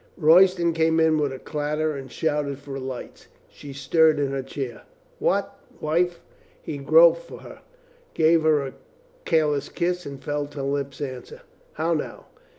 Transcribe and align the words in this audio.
Royston 0.17 0.73
came 0.73 0.99
in 0.99 1.19
with 1.19 1.31
a 1.31 1.37
clatter 1.37 1.95
and 1.95 2.11
shouted 2.11 2.57
for 2.57 2.79
lights. 2.79 3.27
She 3.47 3.71
stirred 3.71 4.17
in 4.19 4.31
her 4.31 4.41
chair. 4.41 4.81
"What, 5.19 5.55
wife!" 5.79 6.21
he 6.59 6.79
groped 6.79 7.21
for 7.21 7.41
her, 7.41 7.61
gave 8.15 8.41
her 8.41 8.61
a 8.65 8.73
careless 9.25 9.69
kiss 9.69 10.07
and 10.07 10.19
felt 10.19 10.55
her 10.55 10.63
lips 10.63 11.01
answer. 11.01 11.41
"How 11.73 11.93
now? 11.93 12.25